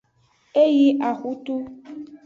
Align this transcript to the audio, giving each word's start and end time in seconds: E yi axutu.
E 0.63 0.65
yi 0.75 0.87
axutu. 1.09 1.55